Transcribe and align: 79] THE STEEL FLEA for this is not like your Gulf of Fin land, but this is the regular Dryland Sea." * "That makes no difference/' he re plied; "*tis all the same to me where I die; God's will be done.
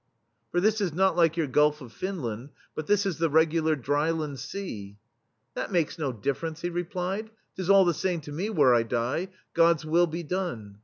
79] 0.49 0.51
THE 0.51 0.51
STEEL 0.51 0.51
FLEA 0.51 0.51
for 0.51 0.61
this 0.65 0.81
is 0.91 0.97
not 0.97 1.15
like 1.15 1.37
your 1.37 1.45
Gulf 1.45 1.81
of 1.81 1.93
Fin 1.93 2.21
land, 2.23 2.49
but 2.73 2.87
this 2.87 3.05
is 3.05 3.19
the 3.19 3.29
regular 3.29 3.75
Dryland 3.75 4.39
Sea." 4.39 4.97
* 5.25 5.53
"That 5.53 5.71
makes 5.71 5.99
no 5.99 6.11
difference/' 6.11 6.61
he 6.61 6.71
re 6.71 6.83
plied; 6.85 7.29
"*tis 7.55 7.69
all 7.69 7.85
the 7.85 7.93
same 7.93 8.19
to 8.21 8.31
me 8.31 8.49
where 8.49 8.73
I 8.73 8.81
die; 8.81 9.27
God's 9.53 9.85
will 9.85 10.07
be 10.07 10.23
done. 10.23 10.79